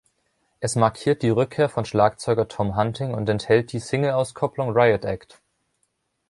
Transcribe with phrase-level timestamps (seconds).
[0.59, 5.39] Es markiert die Rückkehr von Schlagzeuger Tom Hunting und enthält die Singleauskopplung „Riot Act“.